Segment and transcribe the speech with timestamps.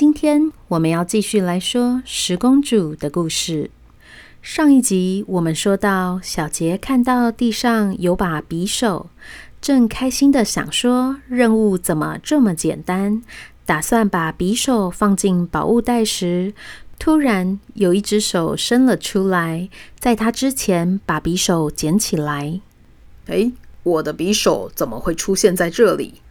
[0.00, 3.70] 今天我们要继续来说十公主的故事。
[4.40, 9.10] 上一集我们说到，小杰看到地上有把匕首，
[9.60, 13.22] 正开心的想说任务怎么这么简单，
[13.66, 16.54] 打算把匕首放进宝物袋时，
[16.98, 22.62] 突然有一只手伸了出来，在他之前把匕首捡起来。
[23.26, 26.22] 哎，我的匕首怎么会出现在这里？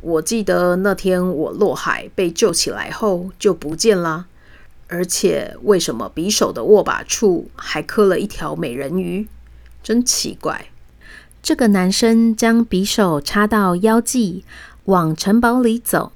[0.00, 4.26] 我记得那天我落海被救起来后就不见了，
[4.88, 9.26] 而且为什么匕首的握把处还刻了一条美人鱼？
[9.82, 10.66] 真奇怪！
[11.42, 14.44] 这个男生将匕首插到腰际，
[14.84, 16.12] 往城堡里走。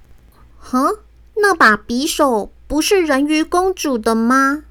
[0.58, 0.96] 哼，
[1.36, 4.64] 那把匕首不是人鱼公主的吗？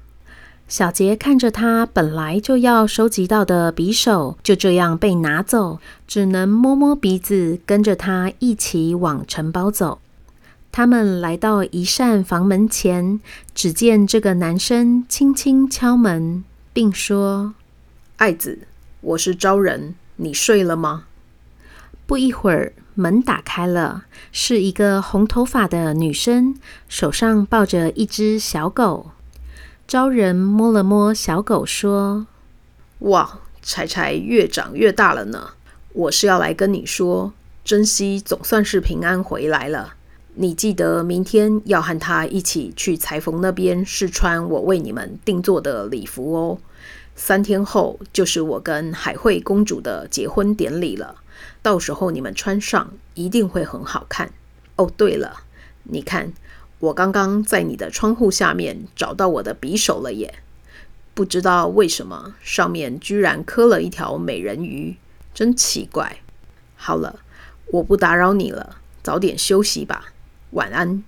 [0.72, 10.00] 小杰看着他本来就要收集到的匕首就这样被拿走，只能摸摸鼻子，跟着他一起往城堡走。
[10.70, 13.20] 他们来到一扇房门前，
[13.54, 16.42] 只见这个男生轻轻敲门，
[16.72, 17.52] 并说
[18.16, 18.60] ：“爱子，
[19.02, 21.04] 我是招人，你睡了吗？”
[22.08, 26.56] 不一会儿，门打开了，是一个红头发的女生，
[26.88, 29.10] 手上抱着一只小狗。
[29.92, 32.26] 招人摸了摸小狗，说
[33.00, 35.50] ：“哇，柴柴越长越大了呢。
[35.92, 39.92] 我是要来跟你说，珍惜总算是平安回来了。
[40.36, 46.56] 你记得明天要和他一起去裁缝那边试穿我为你们定做的礼服哦。
[47.14, 51.16] 三天后就是我跟海惠公主的结婚典礼了，
[51.60, 54.32] 到时候你们穿上一定会很好看。
[54.76, 55.42] 哦，对了，
[55.82, 56.32] 你看。”
[56.82, 60.42] 我刚刚在你的窗户下面找到我的匕首了耶！
[61.14, 64.96] 不知道为什么上面居然刻了一条美人鱼，
[65.32, 66.16] 真奇怪。
[66.74, 67.20] 好了，
[67.66, 70.06] 我不打扰你了，早点休息吧，
[70.50, 71.04] 晚安。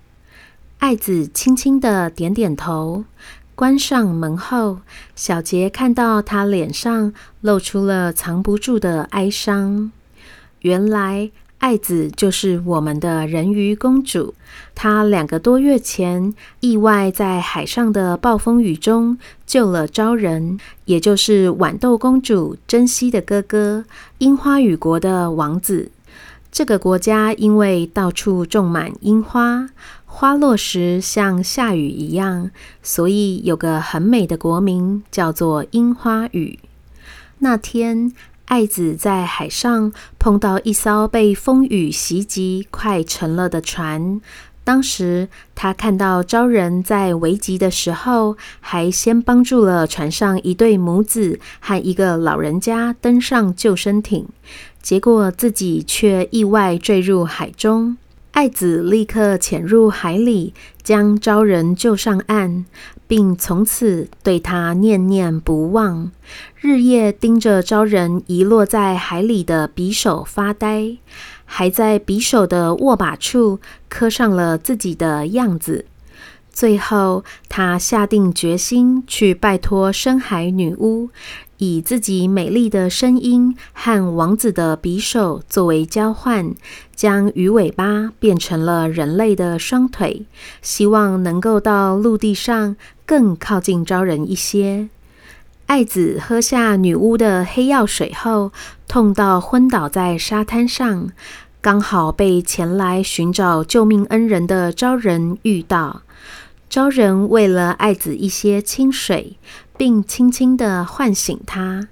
[0.77, 3.03] 爱子轻轻地点点头，
[3.53, 4.79] 关上门后，
[5.13, 9.91] 小杰看到他脸上露出了藏不住的哀伤。
[10.61, 11.31] 原来。
[11.65, 14.35] 爱子就是我们的人鱼公主，
[14.75, 19.17] 她两个多月前意外在海上的暴风雨中
[19.47, 23.85] 救了招人，也就是豌豆公主珍惜的哥哥，
[24.19, 25.89] 樱花雨国的王子。
[26.51, 29.67] 这个国家因为到处种满樱花，
[30.05, 32.51] 花落时像下雨一样，
[32.83, 36.59] 所以有个很美的国名叫做樱花雨。
[37.39, 38.13] 那天。
[38.45, 44.21] 爱子在海上碰到一艘被风雨袭击、快沉了的船。
[44.63, 54.27] 当时他看到招人在危急的时候，还先帮助了船上一对母子和一个老人家登上救生艇，
[54.81, 57.97] 结果自己却意外坠入海中。
[58.35, 60.53] 爱子立刻潜入海里，
[60.83, 62.65] 将招人救上岸，
[63.07, 66.11] 并从此对他念念不忘，
[66.59, 70.97] 日夜盯着招人遗落在海里的匕首发呆，
[71.45, 75.85] 还在匕首的握把处刻上了自己的样子。
[76.51, 81.09] 最后，他下定决心去拜托深海女巫。
[81.57, 86.53] 以自己美丽的声音和王子的匕首作为交换，
[86.95, 90.25] 将鱼尾巴变成了人类的双腿，
[90.61, 94.89] 希望能够到陆地上更靠近招人一些。
[95.67, 98.51] 爱子喝下女巫的黑药水后，
[98.87, 101.09] 痛到昏倒在沙滩上，
[101.59, 106.01] 刚好被前来寻找救命恩人的招人遇到。
[106.75, 109.37] 招人喂了爱子一些清水。
[109.77, 111.87] 并轻轻地唤醒他。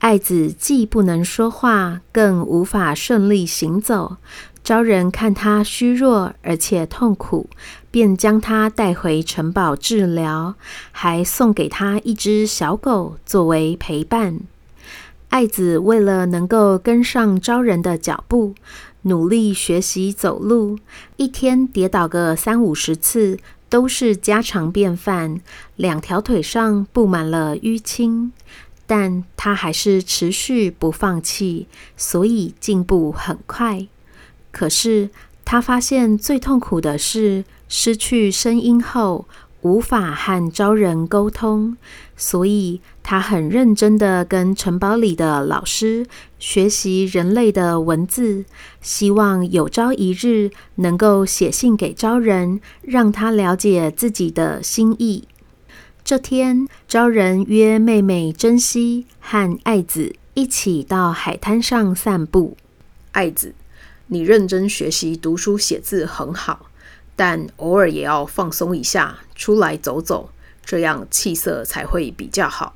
[0.00, 4.18] 爱子既不能说话，更无法顺利行走。
[4.62, 7.48] 招人看他虚弱而且痛苦，
[7.90, 10.54] 便将他带回城堡治疗，
[10.92, 14.40] 还送给他一只小狗作为陪伴。
[15.30, 18.54] 爱子为了能够跟上招人的脚步，
[19.02, 20.78] 努力学习走路，
[21.16, 23.38] 一天跌倒个三五十次。
[23.68, 25.40] 都是家常便饭，
[25.76, 28.32] 两条腿上布满了淤青，
[28.86, 31.66] 但他还是持续不放弃，
[31.96, 33.86] 所以进步很快。
[34.52, 35.10] 可是
[35.44, 39.26] 他发现最痛苦的是失去声音后
[39.62, 41.76] 无法和昭人沟通，
[42.16, 46.06] 所以他很认真地跟城堡里的老师
[46.38, 48.44] 学习人类的文字，
[48.80, 55.24] 希望有朝一日能够写信给昭人，让他了解自己的心意。
[56.04, 62.56] 这天，昭人约妹妹珍惜和爱子一起到海滩上散步。
[63.10, 63.54] 爱子，
[64.06, 66.65] 你认真学习读书写字很好，
[67.16, 70.30] 但偶尔也要放松一下，出来走走，
[70.64, 72.74] 这样气色才会比较好。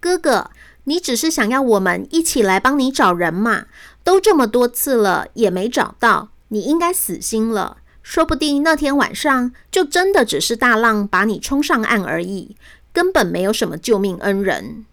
[0.00, 0.50] 哥哥，
[0.84, 3.66] 你只是想要我们一起来帮你找人嘛？
[4.04, 7.78] 都这么多次了，也没找到，你应该死心了。
[8.02, 12.54] 说不定那天晚上就真的只是大浪把你冲上岸而已，
[12.92, 14.84] 根本没有什么救命恩人。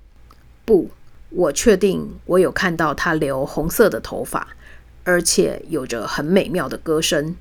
[0.63, 0.89] 不，
[1.29, 4.47] 我确定我有看到他留红色的头发，
[5.03, 7.35] 而且有着很美妙的歌声。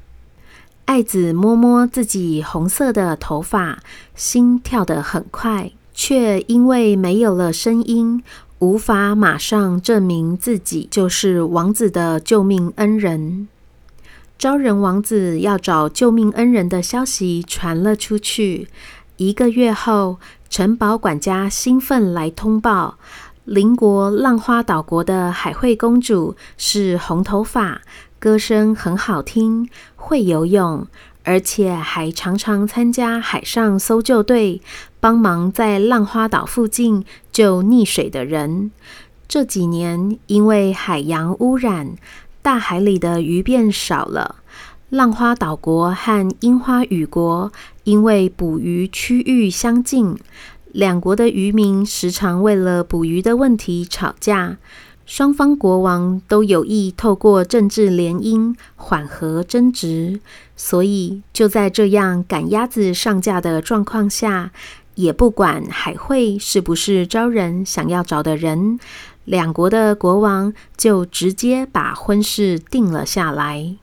[0.91, 3.79] 爱子摸摸自己红色的头发，
[4.17, 8.25] 心跳得很快，却因为没有了声音，
[8.59, 13.47] 无法马上证明自己就是王子的救命恩人。
[14.37, 18.67] 昭仁王子要找救命恩人的消息传了出去。
[19.17, 22.99] 一个月后，城堡管家兴奋来通报：
[23.45, 27.81] 邻国浪花岛国的海惠公主是红头发，
[28.21, 30.87] 歌声很好听，会游泳，
[31.25, 34.61] 而且还常常参加海上搜救队，
[35.01, 38.73] 帮忙在浪花岛附近救溺水的人。
[39.27, 41.97] 这几年因为海洋污染，
[42.43, 44.37] 大海里的鱼变少了，
[44.91, 47.51] 浪花岛国和樱花雨国
[47.85, 50.15] 因为捕鱼区域相近，
[50.73, 54.59] 两国的渔民时常为了捕鱼的问题吵架。
[55.11, 60.21] 双方国王都有意透过政治联姻缓和争执，
[60.55, 64.53] 所以就在这样赶鸭子上架的状况下，
[64.95, 68.79] 也不管海惠是不是招人想要找的人。
[69.25, 73.75] 两国的国王就直接把婚事定了下来。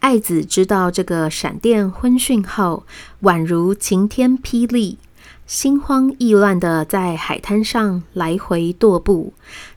[0.00, 2.84] 爱子知道这个闪电婚讯后，
[3.22, 4.98] 宛如晴天霹雳，
[5.46, 9.32] 心慌意乱地在海滩上来回踱步。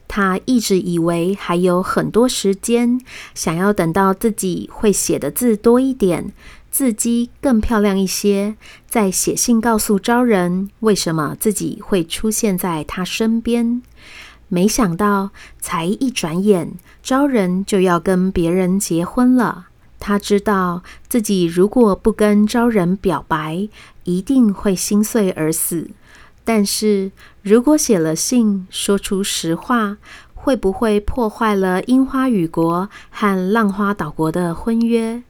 [0.07, 2.99] 他一直以为还有很多时间，
[3.33, 6.31] 想要等到自己会写的字多一点，
[6.71, 8.55] 字迹更漂亮一些，
[8.87, 13.81] 再写信告诉昭人为什么自己会出现在他身边。
[14.47, 19.67] 没想到，才一转眼，昭人就要跟别人结婚了。
[19.99, 23.67] 他知道自己如果不跟昭人表白，
[24.03, 25.89] 一定会心碎而死。
[26.45, 27.11] 但是
[27.41, 29.97] 如果写了信，说出实话，
[30.33, 35.23] 会不会破坏了樱花雨国和浪花岛国的婚约？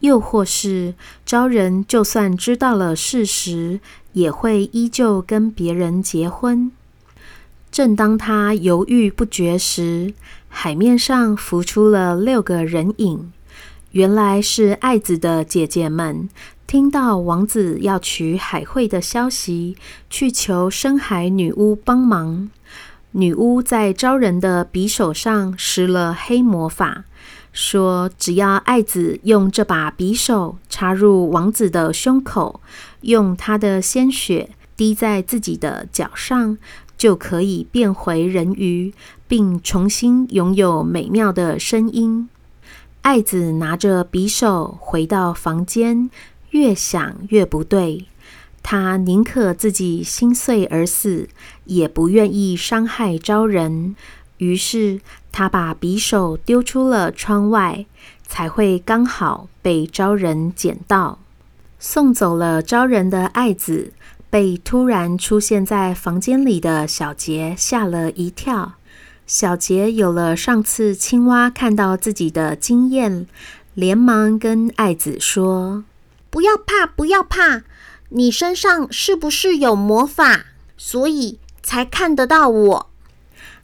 [0.00, 0.94] 又或是
[1.26, 3.80] 昭人就算知道了事实，
[4.12, 6.70] 也会依旧跟别人结婚？
[7.72, 10.14] 正当他犹豫不决时，
[10.48, 13.32] 海面上浮出了六个人影。
[13.90, 16.28] 原来是爱子的姐姐们
[16.66, 19.76] 听到王子要娶海惠的消息，
[20.10, 22.50] 去求深海女巫帮忙。
[23.12, 27.04] 女巫在招人的匕首上施了黑魔法，
[27.52, 32.60] 说只要爱子用这把匕首插入王子的胸口，
[33.02, 36.58] 用他的鲜血滴在自己的脚上。
[36.96, 38.94] 就可以变回人鱼，
[39.26, 42.28] 并重新拥有美妙的声音。
[43.02, 46.08] 爱子拿着匕首回到房间，
[46.54, 48.06] 越想越不对。
[48.62, 51.28] 他宁可自己心碎而死，
[51.64, 53.94] 也不愿意伤害昭人。
[54.38, 57.86] 于是他把匕首丢出了窗外，
[58.26, 61.18] 才会刚好被昭人捡到。
[61.78, 63.92] 送走了昭人的爱子。
[64.30, 68.72] 被突然出现在房间里的小杰吓了一跳。
[69.28, 73.28] 小杰有了上次青蛙看到自己的经验，
[73.74, 75.84] 连忙跟爱子说
[76.34, 77.62] ：“不要怕，不要怕，
[78.08, 82.90] 你身上是不是有魔法，所以才看得到我？”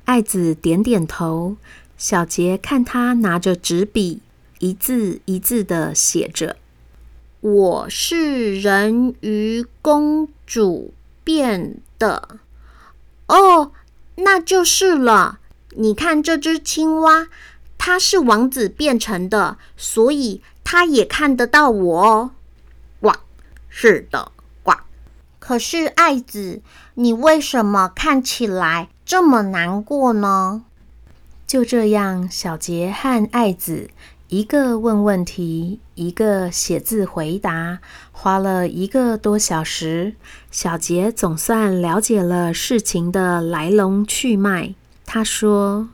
[0.06, 1.56] 爱子点点头。
[1.98, 4.20] 小杰看他拿着纸笔，
[4.60, 6.58] 一字一字的写着。
[7.40, 12.36] 我是人鱼公主变的
[13.26, 13.72] 哦，
[14.14, 15.40] 那就是了。
[15.70, 17.26] 你看这只青蛙，
[17.76, 22.30] 它是王子变成的，所以它也看得到我哦。
[23.80, 24.32] 哇，是的，
[24.64, 24.84] 哇。
[25.38, 26.60] 可是爱子，
[26.94, 30.64] 你为什么看起来这么难过呢？
[31.46, 33.88] 就这样，小杰和爱子。
[34.28, 37.80] 一个问问题，一个写字回答，
[38.12, 40.14] 花了一个多小时，
[40.52, 44.74] 小杰总算了解了事情的来龙去脉。
[45.04, 45.88] 他说：“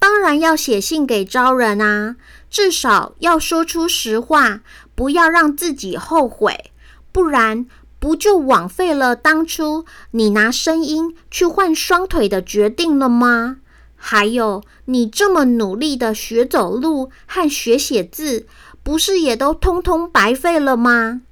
[0.00, 2.16] 当然要写信给招人啊，
[2.50, 4.62] 至少要说出实话，
[4.96, 6.72] 不要让自己后悔，
[7.16, 7.64] 不然
[7.98, 13.56] 不就枉费了当初你拿声音去换双腿的决定了吗？”
[13.96, 18.46] 还有，你这么努力的学走路和学写字，
[18.82, 21.22] 不是也都通通白费了吗？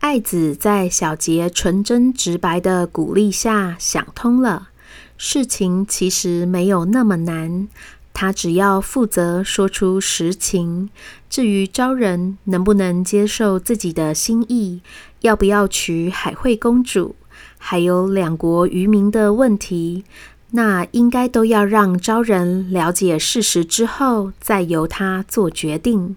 [0.00, 4.70] 爱子在小杰纯真直白的鼓励下想通了，
[5.16, 7.68] 事情其实没有那么难，
[8.14, 10.88] 他只要负责说出实情。
[11.28, 14.80] 至于昭仁能不能接受自己的心意，
[15.20, 17.16] 要不要娶海惠公主，
[17.58, 20.04] 还有两国渔民的问题。
[20.52, 26.14] 那应该都要让昭仁了解事实之后，再由他做决定。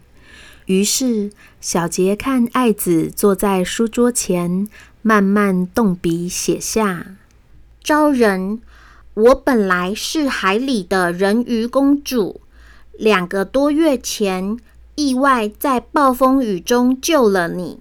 [0.68, 4.68] 于是，小杰看爱子坐在书桌前，
[5.02, 7.16] 慢慢动笔写下
[7.82, 8.62] ：“昭仁，
[9.18, 12.40] 我本来是海里的人鱼公主，
[12.92, 14.60] 两个多月前
[14.94, 17.80] 意外在暴风雨中救了你。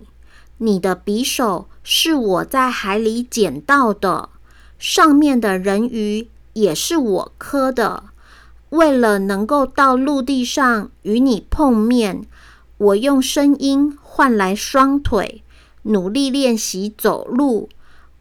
[0.57, 4.31] 你的匕首是我在海里捡到的，
[4.79, 8.05] 上面的人鱼。”也是我刻的。
[8.71, 12.25] 为了能够到陆地上与你碰面，
[12.79, 15.43] 我用声音换来双腿，
[15.83, 17.69] 努力练习走路。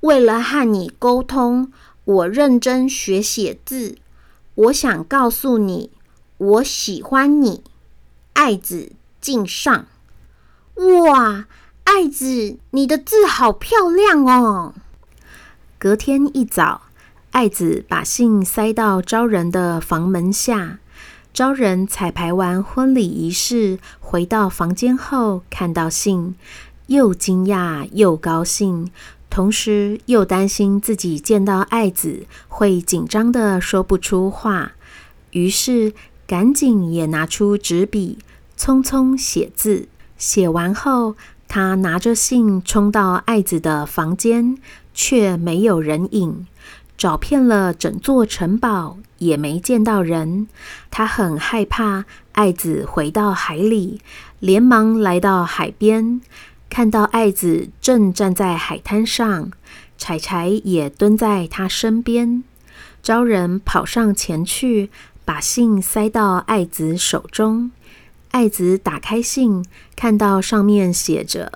[0.02, 1.72] 为了和你沟通，
[2.06, 3.98] 我认真学写字。
[4.56, 5.92] 我想告诉你，
[6.38, 7.64] 我喜欢你，
[8.34, 9.88] 爱子敬上。
[10.76, 11.46] 哇，
[11.84, 14.74] 爱子，你的字好漂亮哦！
[15.78, 16.84] 隔天一早。
[17.32, 20.80] 爱子把信塞到昭仁的房门下。
[21.34, 26.36] 昭仁彩排完婚礼仪式，回到房间后，看到信，
[26.88, 28.90] 又惊讶又高兴，
[29.36, 34.72] 同时又担心自己见到爱子会紧张的说不出话，
[35.32, 35.92] 于是
[36.26, 38.20] 赶紧也拿出纸笔，
[38.58, 39.90] 匆匆写字。
[40.18, 41.18] 写完后，
[41.50, 44.58] 他拿着信冲到爱子的房间，
[44.94, 46.48] 却没有人影。
[46.98, 50.48] 找遍了整座城堡，也没见到人。
[50.90, 54.00] 他很害怕爱子回到海里，
[54.40, 56.22] 连忙来到海边，
[56.70, 59.52] 看到爱子正站在海滩上，
[59.98, 62.44] 柴柴也蹲在他身边。
[63.02, 64.90] 招人跑上前去，
[65.24, 67.72] 把信塞到爱子手中。
[68.32, 69.64] 爱子打开信，
[69.96, 71.54] 看到上面写着：“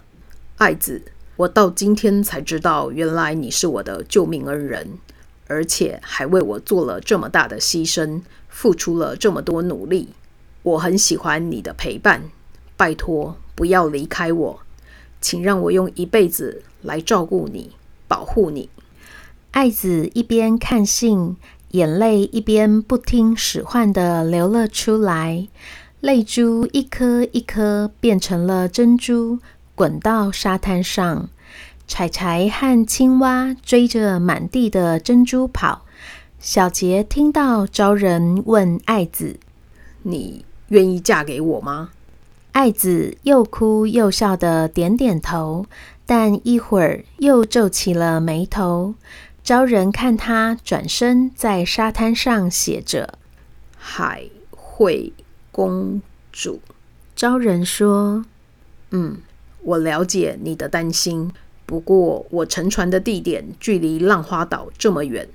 [0.58, 1.04] 爱子，
[1.36, 4.98] 我到今天才知道，原来你是我的救命恩人。”
[5.48, 10.10] 而且还为我做了这么大的牺牲，付出了这么多努力。
[10.62, 12.30] 我很喜欢你的陪伴，
[12.78, 14.60] 拜托不要离开我，
[15.22, 17.72] 请让我用一辈子来照顾你、
[18.08, 18.70] 保护你。
[19.52, 21.36] 爱子一边看信，
[21.72, 25.48] 眼泪一边不听使唤的流了出来，
[26.00, 29.40] 泪珠一颗一颗变成了珍珠，
[29.76, 31.30] 滚到沙滩上。
[31.88, 35.86] 柴柴和青蛙追着满地的珍珠跑。
[36.40, 39.40] 小杰听到招人问爱子
[40.04, 41.90] ：“你愿意嫁给我吗？”
[42.52, 45.66] 爱子又哭又笑的点点头，
[46.06, 48.96] 但一会儿又皱起了眉头。
[49.44, 53.18] 招人看他转身在沙滩上写着
[53.78, 55.14] “海惠
[55.52, 56.02] 公
[56.32, 56.60] 主”。
[57.16, 58.26] 招人说
[58.92, 59.18] ：“嗯，
[59.62, 61.32] 我了解你的担心。”
[61.66, 65.30] 不过，我乘船的地点距离浪花岛这么远，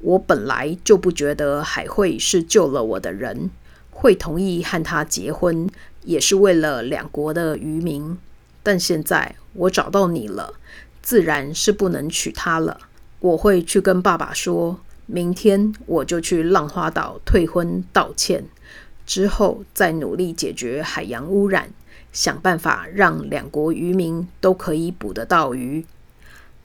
[0.00, 3.50] 我本来就不觉得海惠是救了我的人，
[3.90, 5.66] 会同意和他结婚，
[6.08, 8.16] 也是为了两国的渔民。
[8.62, 10.54] 但现在我找到你了，
[11.02, 12.80] 自然是不能娶她了。
[13.20, 18.44] 我会去跟爸爸说，明天我就去浪花岛退婚道歉，
[19.04, 21.70] 之后再努力解决海洋污染。
[22.10, 25.84] 想办法让两国渔民都可以捕得到鱼。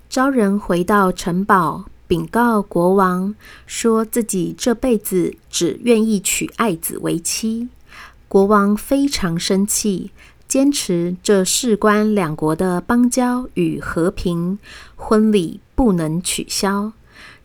[0.09, 3.35] 昭仁回到城堡，禀告国王，
[3.67, 7.67] 说自己这辈子只愿意娶爱子为妻。
[8.33, 10.09] 国王非常生气，
[10.47, 14.57] 坚持这事关两国的邦交与和平，
[14.95, 16.93] 婚礼不能取消。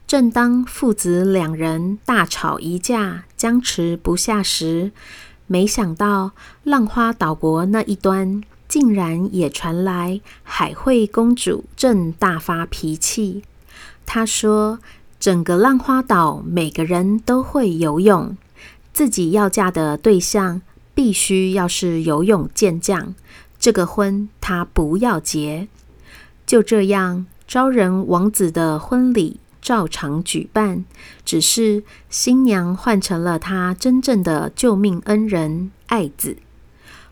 [0.06, 4.92] 正当父子两人大吵一架，僵持不下时，
[5.46, 6.30] 没想到
[6.64, 13.42] 浪花岛国那一端，竟然也传来海惠公主正大发脾气。
[14.06, 14.78] 她说
[15.20, 18.34] ：“整个浪花岛每个人都会游泳，
[18.94, 20.62] 自己要嫁的对象
[20.98, 23.14] 必须要是游泳健将，
[23.56, 25.68] 这个婚他不要结。
[26.44, 30.84] 就这样，昭仁王子的婚礼照常举办，
[31.24, 36.36] 只是新娘换成了他真正的救命恩人爱子。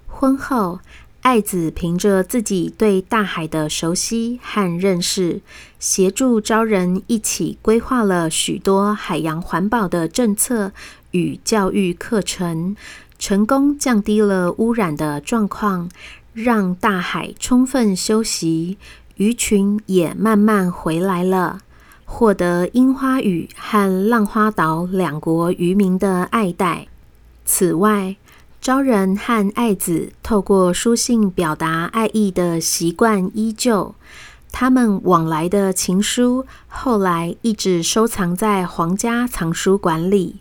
[0.08, 0.80] 婚后，
[1.20, 5.40] 爱子凭着自己对大海的熟悉和认识，
[5.78, 10.72] 协助昭仁一起规划了许多海洋环保的政策
[11.12, 12.74] 与教育课程，
[13.18, 15.88] 成功降低了污染的状况，
[16.32, 18.76] 让大海充分休息，
[19.16, 21.60] 鱼群也慢慢回来了，
[22.04, 26.88] 获得樱花屿和浪花岛两国渔民的爱戴。
[27.44, 28.16] 此外，
[28.60, 33.94] 昭仁和爱子透过书信表达爱意的习惯依旧，
[34.50, 40.40] 他们往来的情书后来一直收藏在皇家藏书馆里，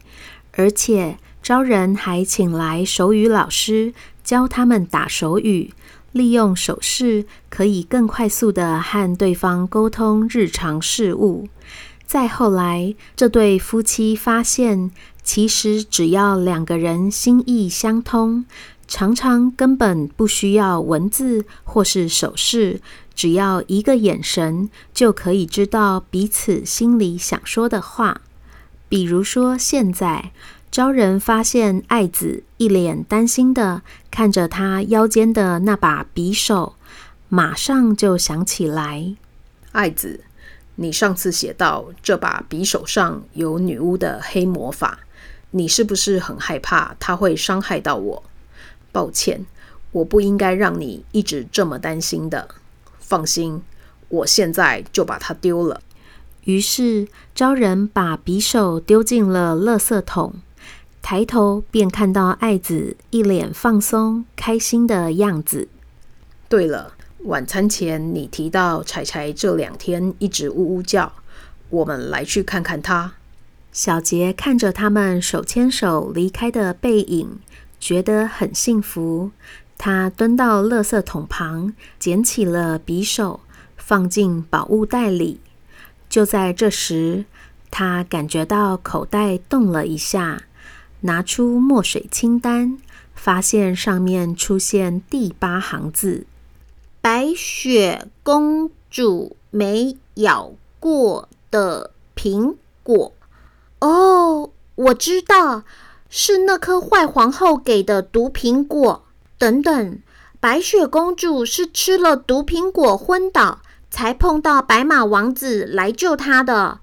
[0.54, 5.72] 而且招人还请来手语老师教他们打手语，
[6.12, 11.48] 利用手势可以更快速地和对方沟通日常事务。
[12.08, 14.90] 再后来，这对夫妻发现，
[15.22, 18.46] 其实只要两个人心意相通，
[18.88, 22.82] 常常根本不需要文字或是手势，
[23.14, 28.22] 只要一个眼神就可以知道彼此心里想说的话。
[28.88, 30.32] 比如说，现在
[30.76, 36.76] 昭仁发现爱子一脸担心的看着他腰间的那把匕首，
[37.30, 39.16] 马上就想起来，
[39.72, 40.26] 爱子。
[40.76, 45.00] 你上次写到这把匕首上有女巫的黑魔法，
[45.52, 48.24] 你是不是很害怕它会伤害到我？
[48.92, 49.46] 抱歉，
[49.94, 52.50] 我不应该让你一直这么担心的。
[53.00, 53.62] 放心，
[54.10, 55.80] 我现在就把它丢了。
[56.44, 60.36] 于是昭仁把匕首丢进了垃圾桶，
[61.08, 65.68] 抬头便看到爱子一脸放松、开心的样子。
[66.50, 66.94] 对了。
[67.26, 71.14] 晚餐前，你提到柴柴这两天一直呜呜叫，
[71.70, 73.14] 我们来去看看他。
[73.72, 77.38] 小杰看着他们手牵手离开的背影，
[77.80, 79.30] 觉得很幸福。
[79.78, 83.42] 他蹲到垃圾桶旁，捡起了匕首，
[83.78, 85.40] 放进宝物袋里。
[86.10, 87.26] 就在这时，
[87.70, 90.44] 他感觉到口袋动了一下，
[91.02, 92.78] 拿出墨水清单，
[93.14, 96.26] 发现上面出现第八行字。
[97.02, 103.14] 白雪公主没咬过的苹果。
[103.80, 105.64] 哦，我知道，
[106.10, 109.04] 是那颗坏皇后给的毒苹果。
[109.38, 110.00] 等等，
[110.40, 116.80] 白雪公主是吃了毒苹果昏倒，才碰到白马王子来救她的。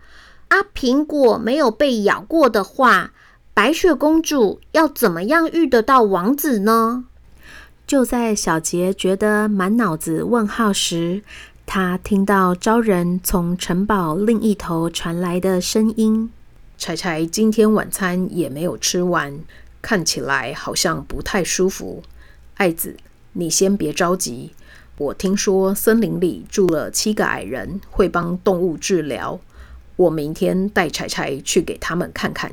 [0.48, 3.12] 啊，苹果没有被咬过的话，
[3.54, 7.04] 白雪公主要怎么样遇得到王子呢？
[7.86, 11.22] 就在小杰觉得满脑子问号时，
[11.66, 16.30] 他听到昭仁从城堡另一头传来的声音
[16.78, 19.38] ：“柴柴今天晚餐也没有吃完，
[19.82, 22.02] 看起来好像不太舒服。
[22.54, 22.96] 爱子，
[23.34, 24.52] 你先别着急，
[24.96, 29.38] 我听说森林里住了七个矮人，会帮动物治疗。
[29.96, 32.52] 我明天带柴柴去给他们看看。”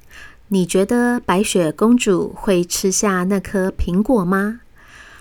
[0.53, 4.59] 你觉得白雪公主会吃下那颗苹果吗？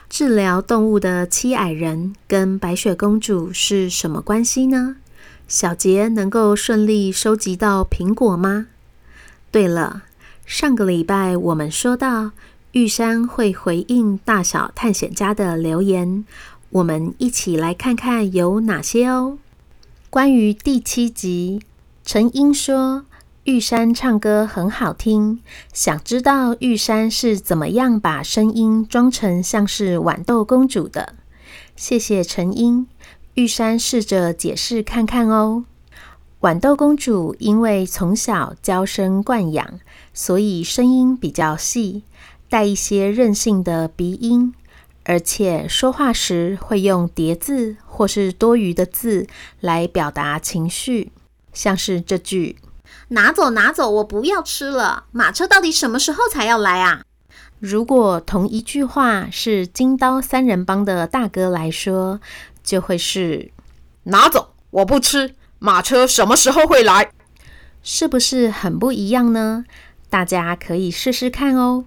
[0.09, 4.97] 治疗动物的七矮人跟白雪公主是什么关系呢？
[5.47, 8.67] 小杰能够顺利收集到苹果吗？
[9.53, 10.03] 对了，
[10.45, 12.33] 上个礼拜我们说到
[12.73, 16.25] 玉山会回应大小探险家的留言，
[16.71, 19.39] 我们一起来看看有哪些哦。
[20.11, 21.63] 关于第七集，
[22.05, 23.05] 陈英说。
[23.45, 25.41] 玉山唱歌很好听，
[25.73, 31.15] 想知道玉山是怎么样把声音装成像是豌豆公主的？
[31.75, 32.87] 谢谢陈英，
[33.35, 35.65] 玉山试着解释看看哦。
[36.43, 39.81] 豌豆公主因为从小娇生惯养，
[40.13, 42.03] 所以声音比较细，
[42.51, 44.53] 带一些任性的鼻音，
[45.05, 49.27] 而且说话时会用叠字或是多余的字
[49.61, 51.11] 来表达情绪，
[51.55, 52.57] 像是这句。
[53.13, 53.91] 拿走，拿走！
[53.91, 55.05] 我不要吃了。
[55.11, 57.03] 马车到底什么时候才要来啊？
[57.59, 62.21] 如果同一句话是金刀三人帮的大哥来说，
[62.63, 63.51] 就会是
[64.05, 65.35] 拿走，我不吃。
[65.59, 67.11] 马车什么时候会来？
[67.83, 69.65] 是不是很不一样呢？
[70.09, 71.85] 大家可以试试看哦。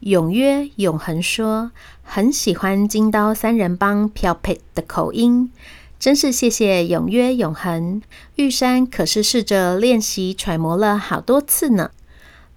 [0.00, 1.72] 永约永恒说
[2.02, 5.50] 很喜欢金刀三人帮飘撇的口音，
[5.98, 8.02] 真是谢谢永约永恒。
[8.36, 11.90] 玉山可是试着练习揣摩了好多次呢。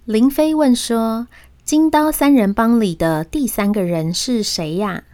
[0.04, 1.28] 林飞问说
[1.64, 5.04] ：“金刀三人帮里的第三个人是谁呀？”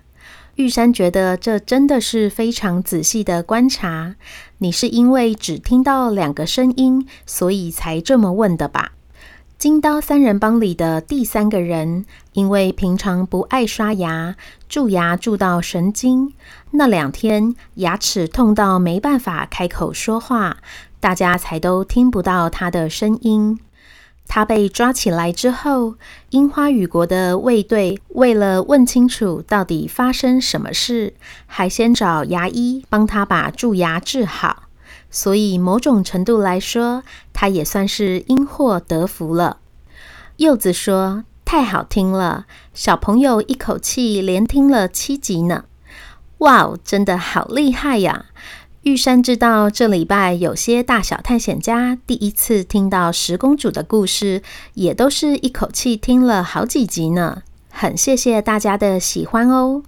[0.57, 4.17] 玉山觉得这真的是非常仔细的观察。
[4.59, 8.93] 你是因为只听到两个声音，所以才这么问的吧？
[9.59, 14.37] 金刀三人帮里的第三个人，因为平常不爱刷牙，
[14.69, 16.35] 蛀牙蛀到神经，
[16.73, 20.59] 那两天牙齿痛到没办法开口说话，
[21.01, 23.59] 大家才都听不到他的声音。
[24.29, 25.95] 他被抓起来之后，
[26.31, 31.15] 樱花雨国的卫队为了问清楚到底发生什么事，
[31.47, 34.65] 还先找牙医帮他把蛀牙治好。
[35.17, 37.03] 所以某种程度来说，
[37.33, 39.61] 他也算是因祸得福了。
[40.37, 45.65] 柚子说：“太好听了，小朋友一口气连听了七集呢！
[46.41, 48.27] 哇哦，真的好厉害呀！”
[48.85, 54.43] 玉山知道这礼拜有些大小探险家第一次听到十公主的故事，
[54.75, 57.43] 也都是一口气听了好几集呢。
[57.71, 59.83] 很谢谢大家的喜欢哦。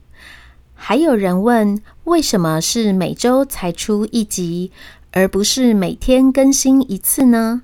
[0.80, 4.70] 还有人问，为什么是每周才出一集，
[5.12, 7.62] 而不是每天更新一次呢？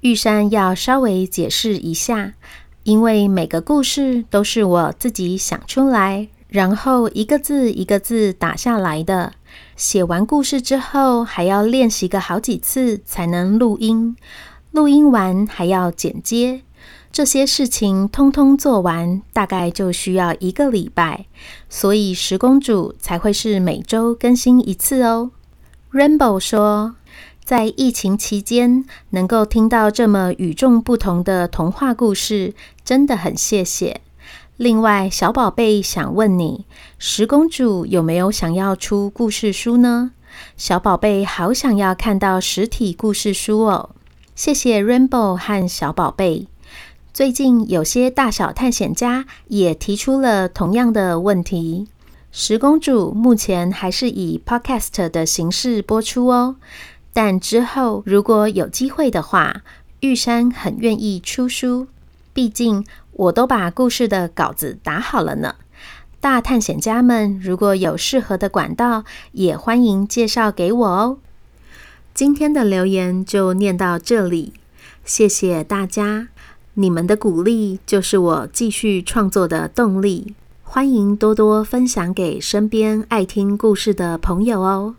[0.00, 2.34] 玉山要稍微解释一下，
[2.82, 9.34] 因为每个故事都是我自己想出来，然后一个字一个字打下来的。
[9.76, 14.16] 写完故事之后，还要练习个好几次才能录音，
[14.72, 16.62] 录音完还要剪接，
[17.12, 21.26] 这些事情通通做完，大概就需要一个礼拜，
[21.68, 25.30] 所以十公主才会是每周更新一次哦。
[25.92, 26.94] Rainbow 说，
[27.44, 34.00] 在疫情期间能够听到这么与众不同的童话故事，真的很谢谢。
[34.56, 36.64] 另外，小宝贝想问你，
[36.98, 40.12] 十公主有没有想要出故事书呢？
[40.56, 43.90] 小宝贝好想要看到实体故事书哦。
[44.34, 46.48] 谢谢 Rainbow 和小宝贝。
[47.12, 51.88] 最近有些大小探险家也提出了同样的问题。
[52.34, 56.56] 十公主目前还是以 Podcast 的形式播出哦，
[57.12, 59.60] 但之后如果有机会的话，
[60.00, 61.86] 玉山很愿意出书，
[62.32, 62.84] 毕竟。
[63.14, 65.56] 我都把故事的稿子打好了呢。
[66.18, 71.18] 大探险家们，如果有适合的管道，也欢迎介绍给我哦。
[72.14, 74.54] 今天的留言就念到这里，
[75.04, 76.28] 谢谢大家，
[76.72, 80.34] 你们的鼓励就是我继续创作的动力。
[80.74, 84.94] 欢迎多多分享给身边爱听故事的朋友哦。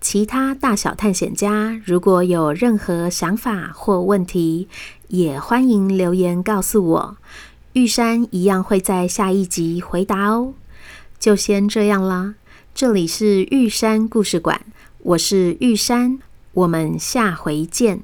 [0.00, 4.66] 其他大小探险家如果有任何想法或问题，
[5.06, 7.16] 也欢迎留言告诉我。
[7.74, 10.54] 玉山一样会在下一集回答哦。
[11.20, 12.34] 就先这样啦，
[12.74, 14.62] 这里是玉山故事馆，
[14.98, 16.18] 我是玉山，
[16.54, 18.02] 我们下回见。